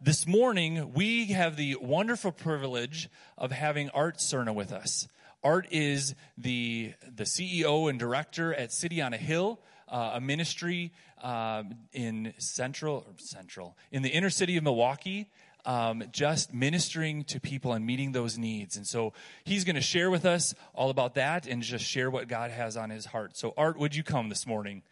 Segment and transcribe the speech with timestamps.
[0.00, 5.08] this morning, we have the wonderful privilege of having Art Cerna with us.
[5.42, 10.92] Art is the, the CEO and director at City on a Hill, uh, a ministry
[11.22, 15.30] um, in central, central, in the inner city of Milwaukee.
[15.66, 18.76] Um, just ministering to people and meeting those needs.
[18.76, 19.12] And so
[19.44, 22.74] he's going to share with us all about that and just share what God has
[22.76, 23.36] on his heart.
[23.36, 24.82] So, Art, would you come this morning?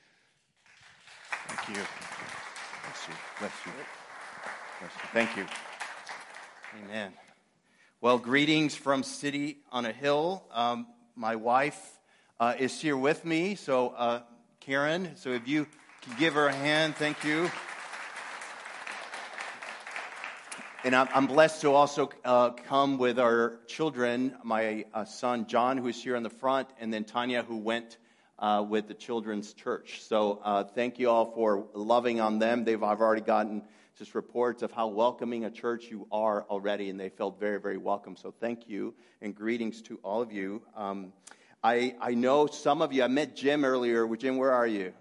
[1.46, 1.84] Thank you.
[2.82, 3.14] Bless you.
[3.38, 3.72] Bless you.
[5.12, 5.46] Thank you.
[6.84, 7.12] Amen.
[8.02, 10.44] Well, greetings from City on a Hill.
[10.52, 11.98] Um, my wife
[12.38, 14.20] uh, is here with me, so uh,
[14.60, 15.16] Karen.
[15.16, 15.66] So if you
[16.02, 17.50] can give her a hand, thank you.
[20.84, 26.02] And I'm blessed to also uh, come with our children, my uh, son John, who's
[26.02, 27.96] here in the front, and then Tanya, who went
[28.38, 30.02] uh, with the children's church.
[30.02, 32.64] So uh, thank you all for loving on them.
[32.64, 33.62] They've I've already gotten
[33.96, 37.78] just reports of how welcoming a church you are already, and they felt very, very
[37.78, 38.14] welcome.
[38.14, 40.60] So thank you, and greetings to all of you.
[40.76, 41.14] Um,
[41.64, 44.06] I, I know some of you, I met Jim earlier.
[44.16, 44.92] Jim, where are you?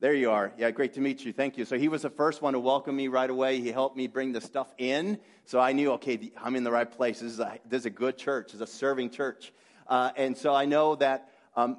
[0.00, 0.52] There you are.
[0.58, 1.32] Yeah, great to meet you.
[1.32, 1.64] Thank you.
[1.64, 3.60] So he was the first one to welcome me right away.
[3.60, 5.18] He helped me bring the stuff in.
[5.46, 7.20] So I knew, okay, I'm in the right place.
[7.20, 8.52] This is a, this is a good church.
[8.52, 9.54] It's a serving church.
[9.88, 11.78] Uh, and so I know that um,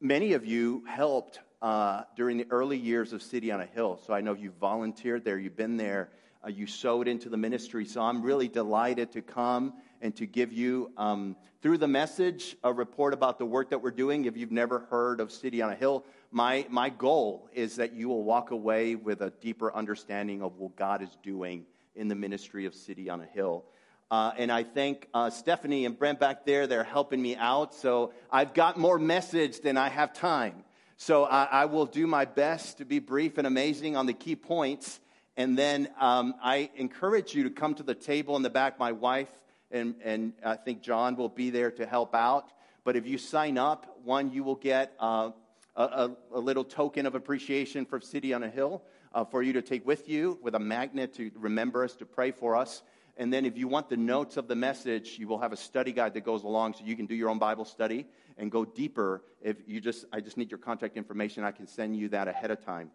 [0.00, 3.98] many of you helped uh, during the early years of City on a Hill.
[4.06, 6.10] So I know you volunteered there, you've been there,
[6.44, 7.84] uh, you sowed into the ministry.
[7.84, 12.72] So I'm really delighted to come and to give you, um, through the message, a
[12.72, 14.26] report about the work that we're doing.
[14.26, 18.08] If you've never heard of City on a Hill, my, my goal is that you
[18.08, 22.66] will walk away with a deeper understanding of what God is doing in the ministry
[22.66, 23.64] of City on a Hill.
[24.08, 26.68] Uh, and I thank uh, Stephanie and Brent back there.
[26.68, 27.74] They're helping me out.
[27.74, 30.62] So I've got more message than I have time.
[30.98, 34.34] So I, I will do my best to be brief and amazing on the key
[34.34, 34.98] points.
[35.36, 38.78] And then um, I encourage you to come to the table in the back.
[38.78, 39.30] My wife
[39.70, 42.50] and, and I think John will be there to help out.
[42.82, 45.32] But if you sign up, one, you will get uh,
[45.74, 48.82] a, a, little token of appreciation for City on a Hill
[49.12, 52.30] uh, for you to take with you with a magnet to remember us, to pray
[52.30, 52.82] for us.
[53.18, 55.92] And then if you want the notes of the message, you will have a study
[55.92, 58.06] guide that goes along so you can do your own Bible study
[58.38, 59.22] and go deeper.
[59.42, 62.50] If you just, I just need your contact information, I can send you that ahead
[62.50, 62.90] of time.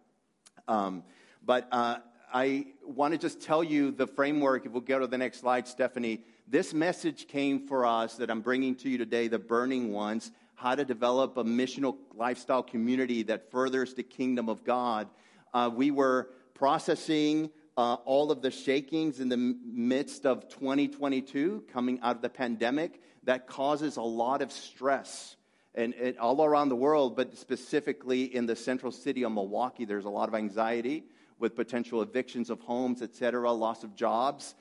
[0.68, 1.02] Um,
[1.44, 1.96] but uh,
[2.32, 4.64] I want to just tell you the framework.
[4.66, 6.20] If we'll go to the next slide, Stephanie.
[6.48, 10.74] This message came for us that I'm bringing to you today, the burning ones, how
[10.74, 15.08] to develop a missional lifestyle community that furthers the kingdom of God.
[15.52, 22.00] Uh, we were processing uh, all of the shakings in the midst of 2022 coming
[22.02, 25.36] out of the pandemic that causes a lot of stress.
[25.74, 30.04] And, and, all around the world, but specifically in the central city of Milwaukee, there's
[30.04, 31.04] a lot of anxiety
[31.38, 34.54] with potential evictions of homes, et cetera, loss of jobs.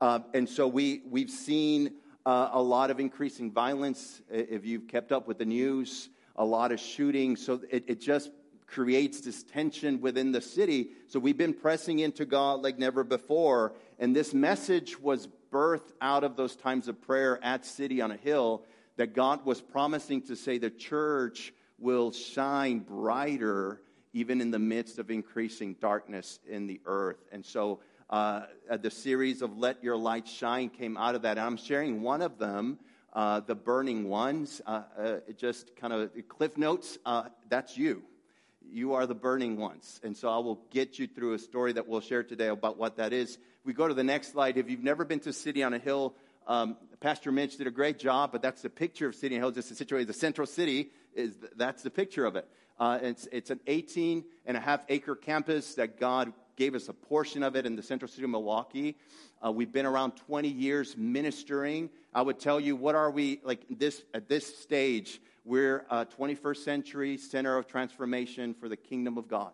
[0.00, 1.94] Uh, and so we, we've seen
[2.26, 4.20] uh, a lot of increasing violence.
[4.30, 7.44] If you've kept up with the news, a lot of shootings.
[7.44, 8.30] So it, it just
[8.68, 10.90] creates this tension within the city.
[11.08, 13.72] So we've been pressing into God like never before.
[13.98, 18.16] And this message was birthed out of those times of prayer at City on a
[18.16, 18.62] Hill
[18.96, 23.80] that God was promising to say the church will shine brighter
[24.12, 27.24] even in the midst of increasing darkness in the earth.
[27.32, 27.80] And so
[28.10, 28.42] uh,
[28.80, 31.38] the series of Let Your Light Shine came out of that.
[31.38, 32.78] And I'm sharing one of them.
[33.10, 38.02] Uh, the burning ones, uh, uh just kind of cliff notes, uh, that's you
[38.70, 40.00] you are the burning ones.
[40.02, 42.96] And so I will get you through a story that we'll share today about what
[42.96, 43.38] that is.
[43.64, 44.56] We go to the next slide.
[44.56, 46.14] If you've never been to City on a Hill,
[46.46, 49.44] um, Pastor Mitch did a great job, but that's the picture of City on a
[49.44, 50.06] Hill, just the situation.
[50.06, 52.48] The central city is that's the picture of it.
[52.78, 56.92] Uh, it's, it's an 18 and a half acre campus that God gave us a
[56.92, 58.96] portion of it in the central city of Milwaukee.
[59.44, 61.90] Uh, we've been around 20 years ministering.
[62.12, 65.20] I would tell you, what are we like this at this stage?
[65.48, 69.52] We're a 21st century center of transformation for the kingdom of God.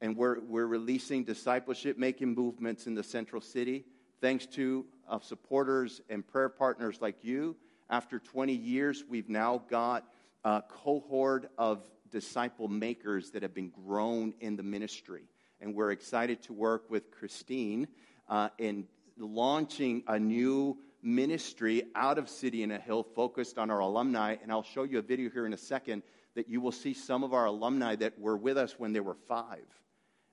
[0.00, 3.84] And we're, we're releasing discipleship making movements in the central city.
[4.20, 7.54] Thanks to uh, supporters and prayer partners like you,
[7.88, 10.08] after 20 years, we've now got
[10.42, 15.22] a cohort of disciple makers that have been grown in the ministry.
[15.60, 17.86] And we're excited to work with Christine
[18.28, 23.80] uh, in launching a new ministry out of City on a Hill focused on our
[23.80, 24.36] alumni.
[24.42, 26.02] And I'll show you a video here in a second
[26.34, 29.16] that you will see some of our alumni that were with us when they were
[29.28, 29.64] five.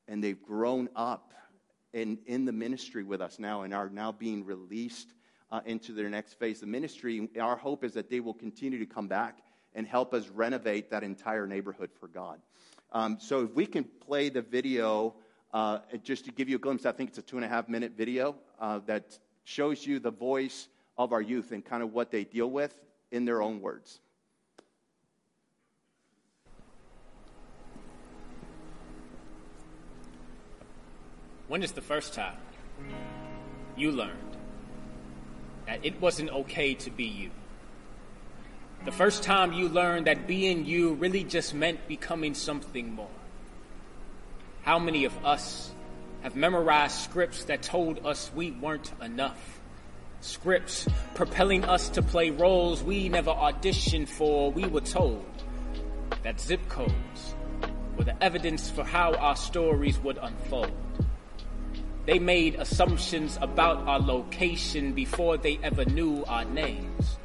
[0.07, 1.33] And they've grown up
[1.93, 5.13] in, in the ministry with us now and are now being released
[5.51, 7.27] uh, into their next phase of ministry.
[7.39, 9.39] Our hope is that they will continue to come back
[9.73, 12.39] and help us renovate that entire neighborhood for God.
[12.91, 15.15] Um, so if we can play the video
[15.53, 17.69] uh, just to give you a glimpse, I think it's a two and a half
[17.69, 19.17] minute video uh, that
[19.47, 20.67] shows you the voice
[20.97, 22.77] of our youth and kind of what they deal with
[23.11, 24.01] in their own words.
[31.47, 32.35] When is the first time
[33.77, 34.35] you learned
[35.65, 37.31] that it wasn't okay to be you?
[38.83, 43.07] The first time you learned that being you really just meant becoming something more?
[44.63, 45.71] How many of us
[46.21, 49.59] have memorized scripts that told us we weren't enough?
[50.21, 54.51] Scripts propelling us to play roles we never auditioned for.
[54.51, 55.25] We were told
[56.23, 57.35] that zip codes
[57.97, 60.71] were the evidence for how our stories would unfold.
[62.05, 67.17] They made assumptions about our location before they ever knew our names.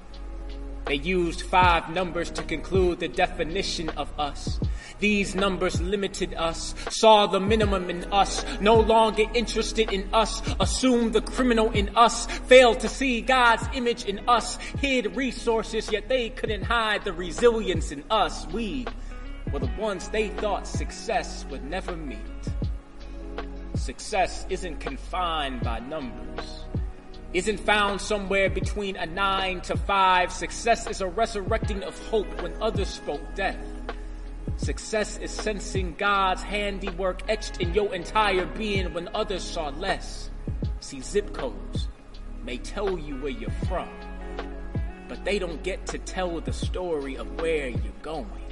[0.86, 4.58] They used five numbers to conclude the definition of us.
[5.02, 11.12] These numbers limited us, saw the minimum in us, no longer interested in us, assumed
[11.12, 16.30] the criminal in us, failed to see God's image in us, hid resources, yet they
[16.30, 18.46] couldn't hide the resilience in us.
[18.52, 18.86] We
[19.52, 22.18] were the ones they thought success would never meet.
[23.74, 26.64] Success isn't confined by numbers
[27.34, 30.30] isn't found somewhere between a nine to five.
[30.30, 33.71] Success is a resurrecting of hope when others spoke death.
[34.62, 40.30] Success is sensing God's handiwork etched in your entire being when others saw less.
[40.78, 41.88] See, zip codes
[42.44, 43.88] may tell you where you're from,
[45.08, 48.51] but they don't get to tell the story of where you're going.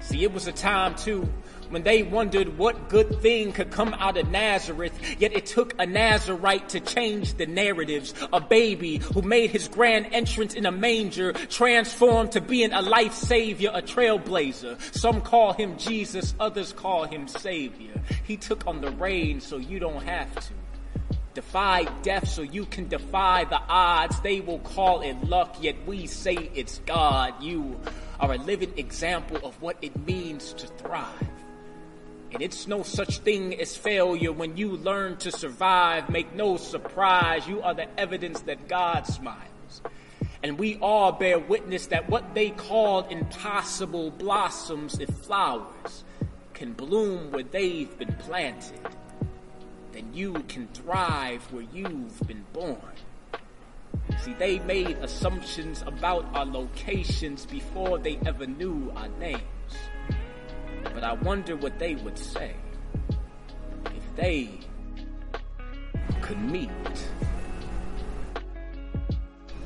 [0.00, 1.28] See, it was a time too
[1.70, 5.86] when they wondered what good thing could come out of Nazareth, yet it took a
[5.86, 8.12] Nazarite to change the narratives.
[8.32, 13.14] A baby who made his grand entrance in a manger, transformed to being a life
[13.14, 14.78] savior, a trailblazer.
[14.94, 18.02] Some call him Jesus, others call him Savior.
[18.24, 20.54] He took on the reins so you don't have to.
[21.32, 24.20] Defy death so you can defy the odds.
[24.20, 27.40] They will call it luck, yet we say it's God.
[27.40, 27.78] You
[28.20, 31.28] are a living example of what it means to thrive.
[32.32, 36.08] And it's no such thing as failure when you learn to survive.
[36.08, 39.82] Make no surprise, you are the evidence that God smiles.
[40.42, 46.04] And we all bear witness that what they called impossible blossoms if flowers
[46.54, 48.80] can bloom where they've been planted.
[49.92, 52.78] Then you can thrive where you've been born.
[54.22, 59.42] See, they made assumptions about our locations before they ever knew our names.
[60.82, 62.54] But I wonder what they would say
[63.86, 64.60] if they
[66.20, 66.70] could meet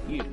[0.08, 0.24] you.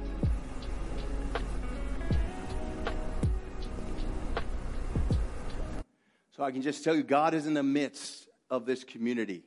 [6.35, 9.43] So I can just tell you, God is in the midst of this community.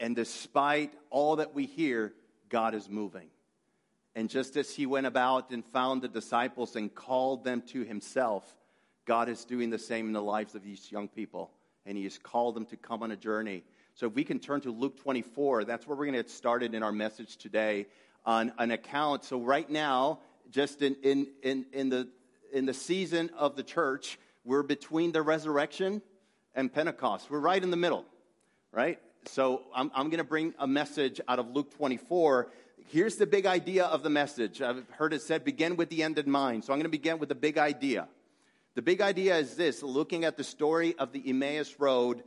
[0.00, 2.12] And despite all that we hear,
[2.48, 3.28] God is moving.
[4.14, 8.56] And just as he went about and found the disciples and called them to himself,
[9.08, 11.50] God is doing the same in the lives of these young people,
[11.86, 13.64] and He has called them to come on a journey.
[13.94, 16.74] So if we can turn to Luke 24, that's where we're going to get started
[16.74, 17.86] in our message today
[18.26, 19.24] on an account.
[19.24, 20.18] So right now,
[20.50, 22.08] just in, in, in, in, the,
[22.52, 26.02] in the season of the church, we're between the resurrection
[26.54, 27.30] and Pentecost.
[27.30, 28.04] We're right in the middle,
[28.72, 29.00] right?
[29.28, 32.48] So I'm, I'm going to bring a message out of Luke 24.
[32.88, 34.62] Here's the big idea of the message.
[34.62, 36.64] I've heard it said, begin with the end in mind.
[36.64, 38.08] So I'm going to begin with the big idea.
[38.74, 42.22] The big idea is this looking at the story of the Emmaus Road,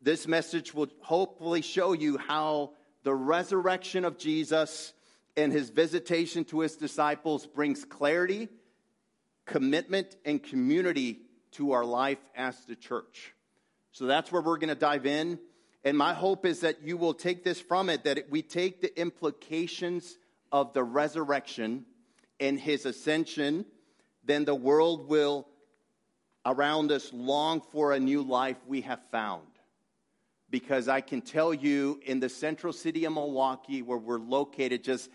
[0.00, 4.94] this message will hopefully show you how the resurrection of Jesus
[5.36, 8.48] and his visitation to his disciples brings clarity,
[9.44, 11.20] commitment, and community
[11.52, 13.34] to our life as the church.
[13.92, 15.38] So that's where we're going to dive in.
[15.84, 19.00] And my hope is that you will take this from it, that we take the
[19.00, 20.18] implications
[20.50, 21.84] of the resurrection
[22.40, 23.64] and his ascension,
[24.24, 25.46] then the world will
[26.44, 29.46] around us long for a new life we have found.
[30.50, 35.10] Because I can tell you, in the central city of Milwaukee, where we're located just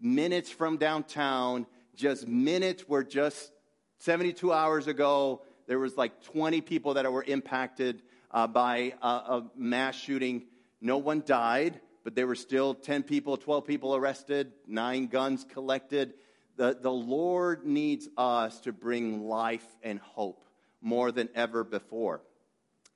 [0.00, 3.50] minutes from downtown, just minutes, where just
[3.98, 8.02] 72 hours ago, there was like 20 people that were impacted
[8.34, 10.42] uh, by a, a mass shooting.
[10.80, 16.14] No one died, but there were still 10 people, 12 people arrested, nine guns collected.
[16.56, 20.44] The, the Lord needs us to bring life and hope
[20.82, 22.20] more than ever before.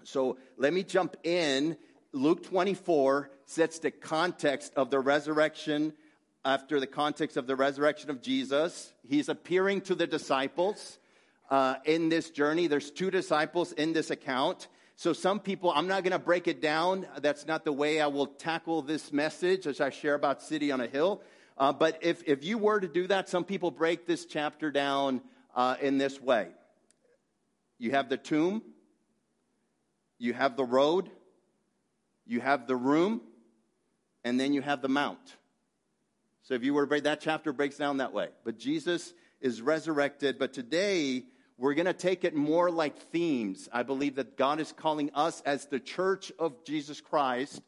[0.04, 1.76] So let me jump in.
[2.12, 5.92] Luke 24 sets the context of the resurrection
[6.44, 8.92] after the context of the resurrection of Jesus.
[9.08, 10.98] He's appearing to the disciples
[11.50, 12.66] uh, in this journey.
[12.66, 14.68] There's two disciples in this account.
[14.98, 17.06] So, some people, I'm not going to break it down.
[17.20, 20.80] That's not the way I will tackle this message as I share about City on
[20.80, 21.22] a Hill.
[21.56, 25.20] Uh, but if, if you were to do that, some people break this chapter down
[25.54, 26.48] uh, in this way
[27.78, 28.60] you have the tomb,
[30.18, 31.08] you have the road,
[32.26, 33.20] you have the room,
[34.24, 35.36] and then you have the mount.
[36.42, 38.30] So if you were to break that chapter breaks down that way.
[38.42, 40.40] But Jesus is resurrected.
[40.40, 41.22] But today
[41.58, 43.68] we're going to take it more like themes.
[43.72, 47.60] I believe that God is calling us as the church of Jesus Christ.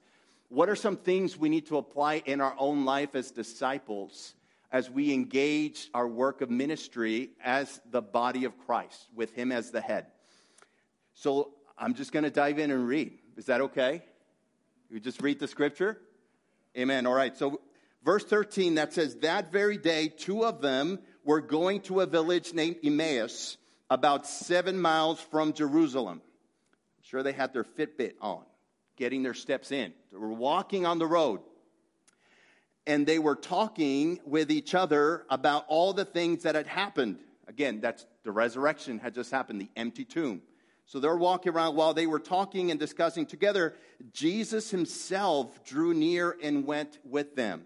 [0.48, 4.34] What are some things we need to apply in our own life as disciples
[4.70, 9.72] as we engage our work of ministry as the body of Christ with Him as
[9.72, 10.06] the head?
[11.14, 13.12] So I'm just going to dive in and read.
[13.36, 14.04] Is that okay?
[14.88, 15.98] You just read the scripture?
[16.78, 17.06] Amen.
[17.06, 17.36] All right.
[17.36, 17.60] So,
[18.04, 22.54] verse 13 that says, That very day, two of them were going to a village
[22.54, 23.56] named Emmaus
[23.90, 26.22] about seven miles from Jerusalem.
[26.22, 28.44] I'm sure they had their Fitbit on,
[28.96, 29.92] getting their steps in.
[30.12, 31.40] They were walking on the road.
[32.86, 37.18] And they were talking with each other about all the things that had happened.
[37.46, 40.42] Again, that's the resurrection had just happened, the empty tomb.
[40.86, 43.74] So they're walking around while they were talking and discussing together.
[44.12, 47.64] Jesus himself drew near and went with them.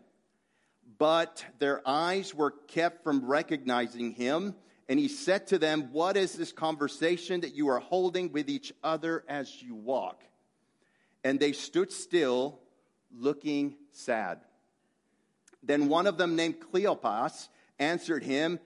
[0.98, 4.54] But their eyes were kept from recognizing him.
[4.88, 8.72] And he said to them, What is this conversation that you are holding with each
[8.82, 10.22] other as you walk?
[11.22, 12.60] And they stood still,
[13.16, 14.40] looking sad.
[15.62, 17.48] Then one of them, named Cleopas,
[17.78, 18.60] answered him,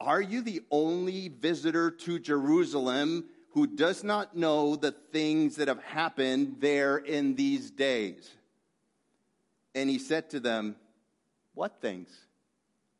[0.00, 5.82] Are you the only visitor to Jerusalem who does not know the things that have
[5.82, 8.30] happened there in these days?
[9.74, 10.76] And he said to them,
[11.52, 12.08] What things?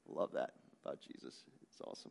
[0.06, 0.50] Love that
[0.84, 1.34] about Jesus.
[1.62, 2.10] It's awesome.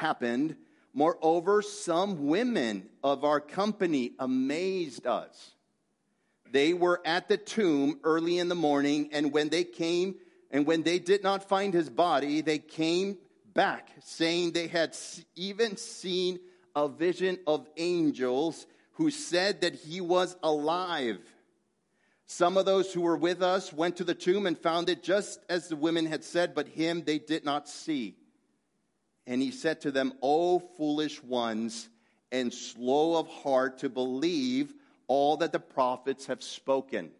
[0.00, 0.56] happened.
[0.92, 5.52] Moreover, some women of our company amazed us.
[6.50, 10.16] They were at the tomb early in the morning, and when they came,
[10.50, 13.18] and when they did not find his body, they came
[13.54, 14.96] back, saying they had
[15.36, 16.40] even seen
[16.74, 21.20] a vision of angels who said that he was alive.
[22.26, 25.40] Some of those who were with us went to the tomb and found it just
[25.48, 28.16] as the women had said, but him they did not see.
[29.30, 31.88] And he said to them, O foolish ones,
[32.32, 34.74] and slow of heart to believe
[35.06, 37.12] all that the prophets have spoken.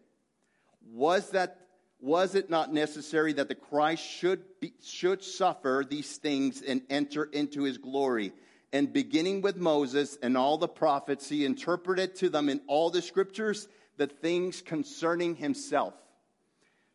[0.93, 1.57] Was that
[2.01, 7.23] was it not necessary that the Christ should be, should suffer these things and enter
[7.25, 8.33] into his glory?
[8.73, 13.01] And beginning with Moses and all the prophets, he interpreted to them in all the
[13.01, 15.93] scriptures the things concerning himself.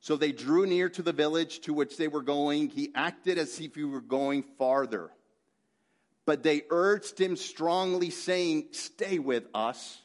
[0.07, 2.69] So they drew near to the village to which they were going.
[2.69, 5.11] He acted as if he were going farther.
[6.25, 10.01] But they urged him strongly, saying, Stay with us,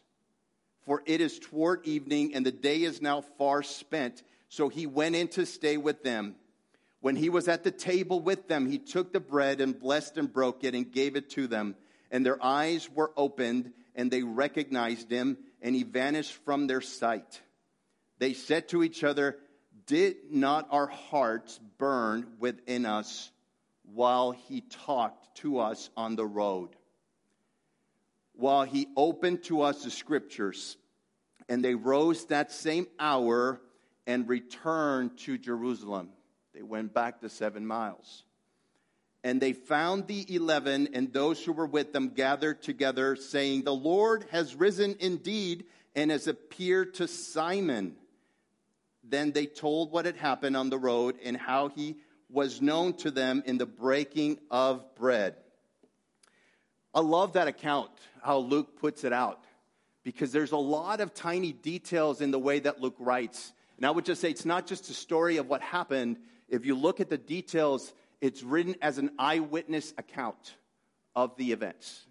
[0.88, 4.24] for it is toward evening, and the day is now far spent.
[4.50, 6.34] So he went in to stay with them.
[7.02, 10.34] When he was at the table with them, he took the bread and blessed and
[10.34, 11.76] broke it and gave it to them.
[12.10, 17.40] And their eyes were opened, and they recognized him, and he vanished from their sight.
[18.18, 19.38] They said to each other,
[19.92, 23.30] Did not our hearts burn within us
[23.94, 26.70] while he talked to us on the road?
[28.32, 30.78] While he opened to us the scriptures.
[31.50, 33.60] And they rose that same hour
[34.08, 36.12] and returned to Jerusalem.
[36.54, 38.24] They went back to seven miles.
[39.26, 43.76] And they found the eleven and those who were with them gathered together, saying, The
[43.76, 45.66] Lord has risen indeed
[45.98, 47.98] and has appeared to Simon.
[49.12, 51.98] Then they told what had happened on the road and how he
[52.30, 55.36] was known to them in the breaking of bread.
[56.94, 57.92] I love that account,
[58.24, 59.44] how Luke puts it out,
[60.04, 63.52] because there's a lot of tiny details in the way that Luke writes.
[63.76, 66.18] And I would just say it's not just a story of what happened.
[66.48, 70.56] If you look at the details, it's written as an eyewitness account
[71.18, 72.06] of the events.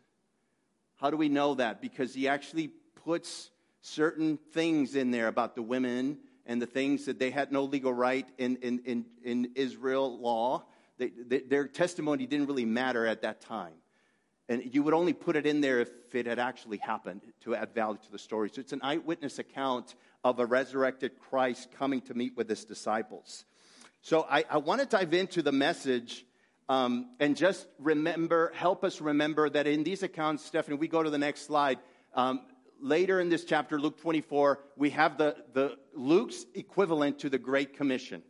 [0.97, 1.81] How do we know that?
[1.81, 2.69] Because he actually
[3.05, 6.19] puts certain things in there about the women
[6.51, 10.65] and the things that they had no legal right in, in, in, in Israel law.
[10.99, 13.75] They, they, their testimony didn't really matter at that time.
[14.49, 17.73] And you would only put it in there if it had actually happened to add
[17.73, 18.51] value to the story.
[18.53, 23.45] So it's an eyewitness account of a resurrected Christ coming to meet with his disciples.
[24.03, 26.27] So I, I want to dive into the message
[26.69, 31.11] um, and just remember, help us remember that in these accounts, Stephanie, we go to
[31.11, 31.79] the next slide.
[32.13, 32.41] Um,
[32.83, 37.77] later in this chapter, Luke 24, we have the, the Luke's equivalent to the Great
[37.77, 38.23] Commission.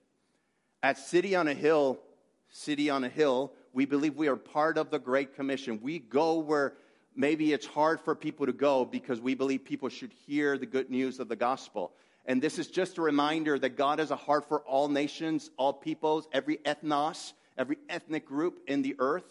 [0.83, 2.00] At City on a Hill,
[2.49, 5.80] City on a Hill, we believe we are part of the Great Commission.
[5.83, 6.75] We go where
[7.14, 10.90] maybe it's hard for people to go because we believe people should hear the good
[10.90, 11.92] news of the gospel.
[12.26, 15.73] And this is just a reminder that God has a heart for all nations, all
[15.73, 19.25] peoples, every ethnos, every ethnic group in the earth.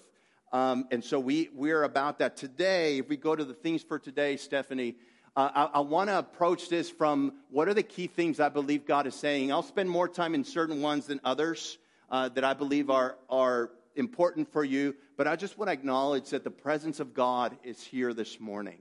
[0.51, 2.35] Um, and so we, we're about that.
[2.35, 4.95] Today, if we go to the themes for today, Stephanie,
[5.35, 8.85] uh, I, I want to approach this from what are the key things I believe
[8.85, 9.51] God is saying.
[9.51, 11.77] I'll spend more time in certain ones than others
[12.09, 16.29] uh, that I believe are, are important for you, but I just want to acknowledge
[16.29, 18.79] that the presence of God is here this morning.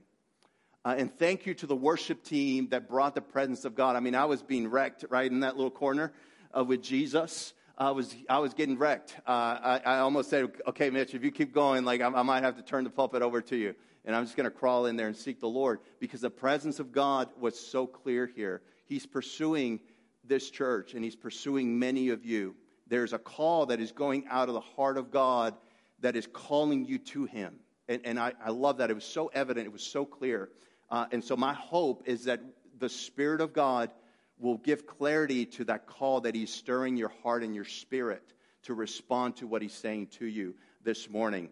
[0.85, 3.95] Uh, and thank you to the worship team that brought the presence of God.
[3.95, 6.13] I mean, I was being wrecked right in that little corner
[6.57, 7.53] uh, with Jesus.
[7.77, 9.15] I was, I was getting wrecked.
[9.27, 12.43] Uh, I, I, almost said, okay, Mitch, if you keep going, like I, I might
[12.43, 13.75] have to turn the pulpit over to you.
[14.05, 16.79] And I'm just going to crawl in there and seek the Lord because the presence
[16.79, 18.61] of God was so clear here.
[18.85, 19.79] He's pursuing
[20.23, 22.55] this church and he's pursuing many of you.
[22.87, 25.55] There's a call that is going out of the heart of God
[25.99, 27.55] that is calling you to him.
[27.87, 28.89] And, and I, I love that.
[28.89, 30.49] It was so evident, it was so clear.
[30.89, 32.41] Uh, and so my hope is that
[32.79, 33.91] the Spirit of God
[34.39, 38.23] will give clarity to that call that He's stirring your heart and your spirit
[38.63, 41.49] to respond to what He's saying to you this morning.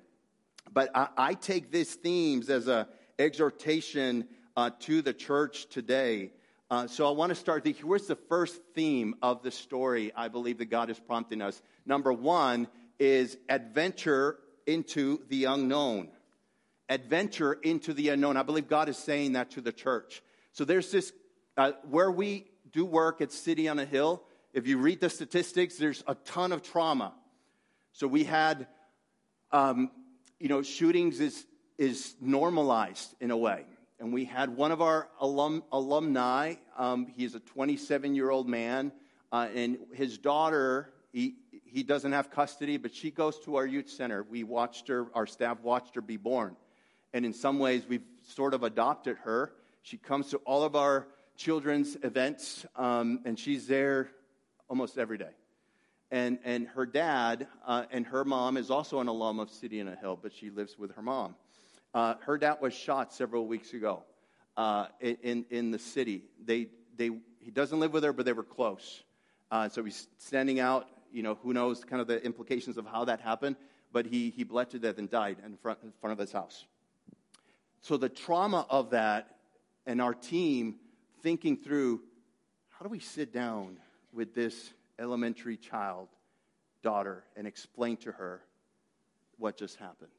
[0.73, 2.85] But I, I take these themes as an
[3.19, 6.31] exhortation uh, to the church today.
[6.69, 7.63] Uh, so I want to start.
[7.63, 11.61] The, here's the first theme of the story I believe that God is prompting us.
[11.85, 12.67] Number one
[12.99, 16.09] is adventure into the unknown.
[16.89, 18.37] Adventure into the unknown.
[18.37, 20.21] I believe God is saying that to the church.
[20.51, 21.13] So there's this,
[21.55, 25.77] uh, where we do work at City on a Hill, if you read the statistics,
[25.77, 27.13] there's a ton of trauma.
[27.91, 28.67] So we had,
[29.51, 29.91] um,
[30.39, 31.45] you know, shootings is,
[31.77, 33.65] is normalized in a way.
[33.99, 38.91] And we had one of our alum, alumni, um, he's a 27 year old man,
[39.31, 43.89] uh, and his daughter, he, he doesn't have custody, but she goes to our youth
[43.89, 44.23] center.
[44.23, 46.55] We watched her, our staff watched her be born.
[47.13, 49.53] And in some ways, we've sort of adopted her.
[49.81, 54.09] She comes to all of our children's events, um, and she's there
[54.69, 55.31] almost every day.
[56.09, 59.87] And, and her dad uh, and her mom is also an alum of City on
[59.89, 61.35] a Hill, but she lives with her mom.
[61.93, 64.03] Uh, her dad was shot several weeks ago
[64.55, 66.23] uh, in, in the city.
[66.43, 69.03] They, they, he doesn't live with her, but they were close.
[69.51, 70.87] Uh, so he's standing out.
[71.11, 73.55] You know, who knows kind of the implications of how that happened,
[73.93, 76.65] but he, he bled to death and died in front, in front of his house.
[77.81, 79.37] So the trauma of that
[79.85, 80.75] and our team
[81.21, 82.01] thinking through
[82.69, 83.77] how do we sit down
[84.13, 86.09] with this elementary child,
[86.81, 88.41] daughter, and explain to her
[89.37, 90.11] what just happened?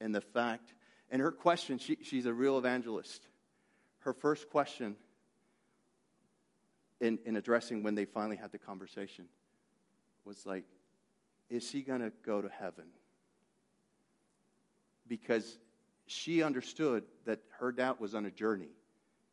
[0.00, 0.74] And the fact,
[1.10, 3.26] and her question, she, she's a real evangelist.
[4.00, 4.96] Her first question
[7.00, 9.26] in, in addressing when they finally had the conversation
[10.24, 10.64] was like,
[11.48, 12.86] Is he going to go to heaven?
[15.06, 15.58] Because
[16.06, 18.70] she understood that her dad was on a journey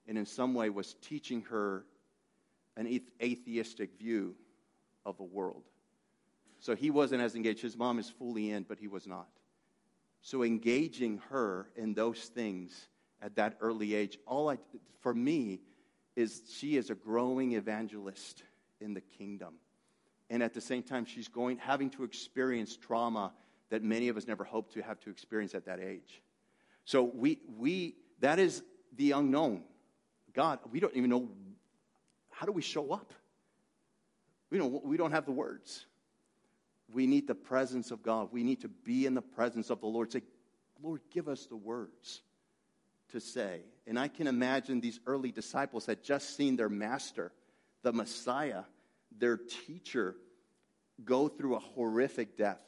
[0.08, 1.86] and in some way was teaching her
[2.78, 4.36] an atheistic view
[5.06, 5.64] of the world.
[6.60, 7.62] So he wasn't as engaged.
[7.62, 9.28] His mom is fully in, but he was not.
[10.22, 12.88] So engaging her in those things
[13.22, 14.58] at that early age, all I,
[15.02, 15.60] for me,
[16.16, 18.44] is she is a growing evangelist
[18.80, 19.56] in the kingdom.
[20.30, 23.32] And at the same time, she's going, having to experience trauma
[23.70, 26.22] that many of us never hoped to have to experience at that age.
[26.86, 28.64] So we, we, that is
[28.96, 29.64] the unknown.
[30.34, 31.30] God, we don't even know
[32.38, 33.14] how do we show up?
[34.52, 35.86] We don't, we don't have the words.
[36.94, 38.30] We need the presence of God.
[38.32, 40.12] We need to be in the presence of the Lord.
[40.12, 40.22] Say,
[40.82, 42.22] Lord, give us the words
[43.12, 43.62] to say.
[43.88, 47.32] And I can imagine these early disciples had just seen their master,
[47.82, 48.64] the Messiah,
[49.18, 50.16] their teacher,
[51.04, 52.62] go through a horrific death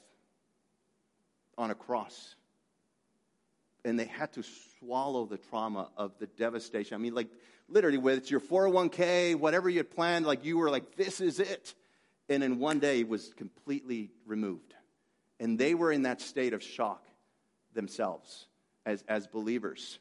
[1.60, 2.36] on a cross
[3.86, 4.43] and they had to
[4.79, 6.95] swallow the trauma of the devastation.
[6.95, 7.29] I mean, like
[7.69, 11.75] literally, with your 401k, whatever you had planned, like you were like, this is it.
[12.27, 14.73] And in one day, it was completely removed.
[15.39, 17.05] And they were in that state of shock
[17.73, 18.47] themselves
[18.86, 19.99] as, as believers.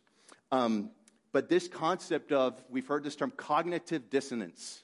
[0.50, 0.90] Um,
[1.32, 4.82] but this concept of, we've heard this term, cognitive dissonance.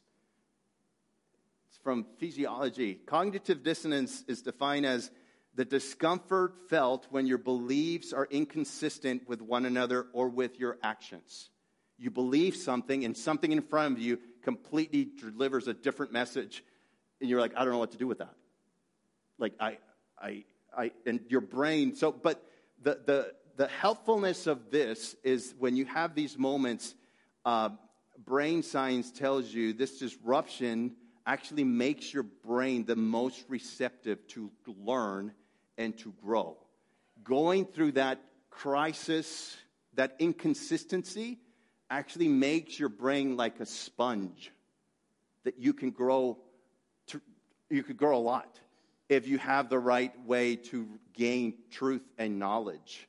[1.69, 2.95] It's from physiology.
[3.07, 5.11] Cognitive dissonance is defined as
[5.57, 11.51] The discomfort felt when your beliefs are inconsistent with one another or with your actions.
[11.99, 16.65] You believe something, and something in front of you completely delivers a different message,
[17.21, 18.35] and you're like, I don't know what to do with that.
[19.39, 19.79] Like, I,
[20.21, 20.45] I,
[20.77, 21.95] I, and your brain.
[21.95, 22.45] So, but
[22.83, 26.95] the, the, the helpfulness of this is when you have these moments,
[27.45, 27.71] uh,
[28.25, 35.33] brain science tells you this disruption actually makes your brain the most receptive to learn
[35.79, 36.57] and to grow.
[37.23, 39.57] Going through that crisis,
[39.95, 41.39] that inconsistency,
[41.91, 44.51] actually makes your brain like a sponge
[45.45, 46.39] that you can grow
[47.09, 47.21] to,
[47.71, 48.59] you could grow a lot
[49.09, 53.09] if you have the right way to gain truth and knowledge.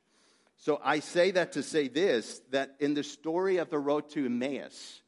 [0.57, 4.25] So I say that to say this that in the story of the road to
[4.25, 5.01] Emmaus,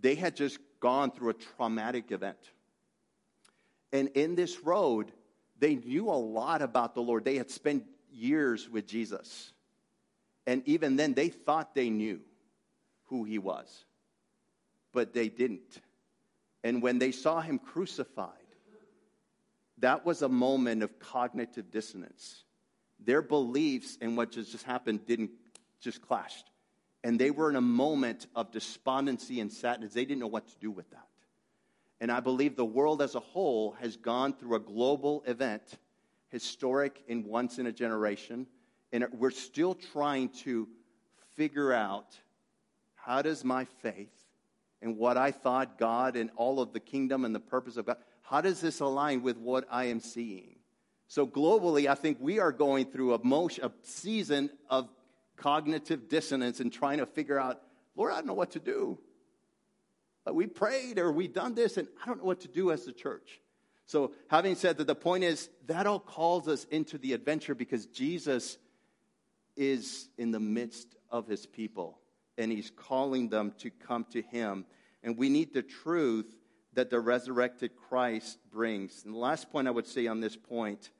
[0.00, 2.38] they had just gone through a traumatic event.
[3.92, 5.12] And in this road,
[5.58, 7.24] they knew a lot about the Lord.
[7.24, 9.52] They had spent years with Jesus.
[10.46, 12.20] And even then, they thought they knew
[13.14, 13.84] who he was,
[14.92, 15.80] but they didn't.
[16.64, 18.32] And when they saw him crucified,
[19.78, 22.42] that was a moment of cognitive dissonance.
[22.98, 25.30] Their beliefs and what just happened didn't
[25.80, 26.50] just clashed.
[27.04, 29.92] And they were in a moment of despondency and sadness.
[29.92, 31.06] They didn't know what to do with that.
[32.00, 35.62] And I believe the world as a whole has gone through a global event,
[36.30, 38.48] historic and once in a generation.
[38.92, 40.66] And we're still trying to
[41.36, 42.18] figure out
[43.04, 44.12] how does my faith
[44.80, 47.98] and what I thought God and all of the kingdom and the purpose of God,
[48.22, 50.56] how does this align with what I am seeing?
[51.06, 54.88] So globally, I think we are going through a, motion, a season of
[55.36, 57.60] cognitive dissonance and trying to figure out,
[57.94, 58.98] Lord, I don't know what to do.
[60.24, 62.86] Like we prayed or we done this, and I don't know what to do as
[62.86, 63.40] the church.
[63.86, 67.84] So, having said that, the point is that all calls us into the adventure because
[67.84, 68.56] Jesus
[69.56, 71.98] is in the midst of his people
[72.38, 74.64] and he's calling them to come to him.
[75.02, 76.36] And we need the truth
[76.74, 79.04] that the resurrected Christ brings.
[79.04, 80.90] And the last point I would say on this point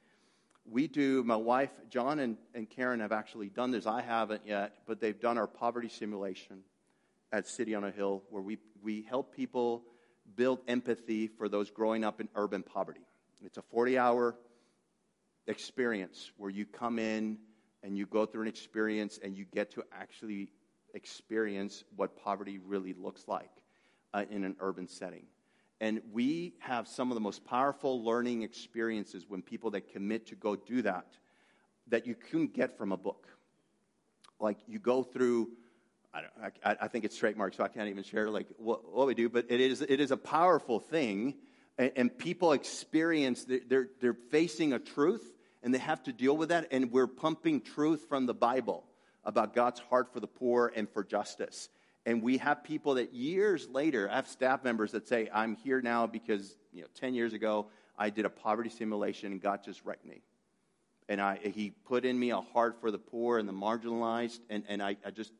[0.67, 3.87] we do, my wife, John and, and Karen have actually done this.
[3.87, 6.61] I haven't yet, but they've done our poverty simulation
[7.33, 9.83] at City on a Hill where we, we help people
[10.37, 13.07] build empathy for those growing up in urban poverty.
[13.45, 14.37] It's a 40 hour
[15.47, 17.37] experience where you come in
[17.83, 20.49] and you go through an experience and you get to actually
[20.95, 23.51] experience what poverty really looks like
[24.15, 25.27] uh, in an urban setting.
[25.81, 30.37] And we have some of the most powerful learning experiences when people that commit to
[30.37, 31.07] go do that
[31.89, 33.27] that you couldn't get from a book.
[34.41, 35.51] Like you go through,
[36.15, 36.23] I,
[36.65, 39.29] I, I think it's trademark, so I can't even share like what, what, we do,
[39.29, 41.35] but it is, it is a powerful thing.
[41.77, 46.51] And, and people experience, they're, they're facing a truth and they have to deal with
[46.51, 46.69] that.
[46.71, 48.85] And we're pumping truth from the Bible
[49.25, 51.69] about God's heart for the poor and for justice.
[52.07, 55.81] And we have people that years later, I have staff members that say, I'm here
[55.81, 59.85] now because, you know, 10 years ago, I did a poverty simulation and God just
[59.85, 60.21] wrecked me.
[61.09, 64.65] And I, he put in me a heart for the poor and the marginalized, and,
[64.69, 65.33] and I, I just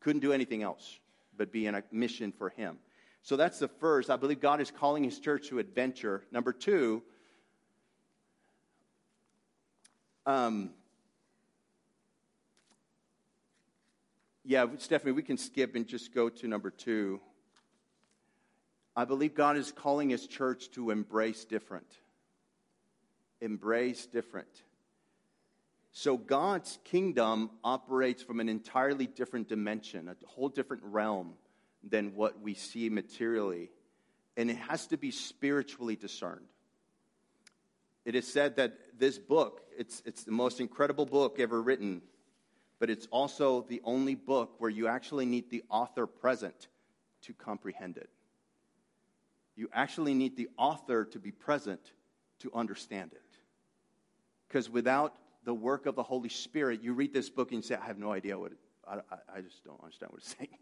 [0.00, 0.98] couldn't do anything else
[1.36, 2.78] but be in a mission for him.
[3.22, 4.10] So that's the first.
[4.10, 6.24] I believe God is calling his church to adventure.
[6.30, 7.02] Number two,
[10.26, 10.70] um,
[14.48, 17.20] yeah, Stephanie, we can skip and just go to number two.
[18.96, 21.86] I believe God is calling his church to embrace different.
[23.42, 24.48] Embrace different.
[25.92, 31.34] So God's kingdom operates from an entirely different dimension, a whole different realm
[31.86, 33.70] than what we see materially.
[34.38, 36.46] And it has to be spiritually discerned.
[38.06, 42.00] It is said that this book, it's, it's the most incredible book ever written
[42.78, 46.68] but it's also the only book where you actually need the author present
[47.22, 48.10] to comprehend it.
[49.56, 51.92] You actually need the author to be present
[52.40, 53.22] to understand it.
[54.46, 57.74] Because without the work of the Holy Spirit, you read this book and you say,
[57.74, 59.00] I have no idea what it, I,
[59.36, 60.58] I just don't understand what it's saying.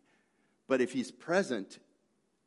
[0.68, 1.78] But if he's present,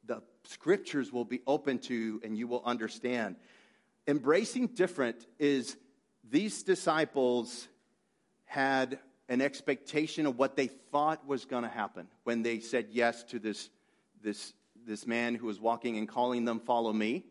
[0.06, 3.36] the scriptures will be open to you and you will understand.
[4.08, 5.78] Embracing different is
[6.30, 7.68] these disciples
[8.46, 9.00] had
[9.30, 13.40] an expectation of what they thought was going to happen when they said yes to
[13.40, 13.70] this,
[14.22, 14.54] this,
[14.86, 17.26] this man who was walking and calling them, Follow me.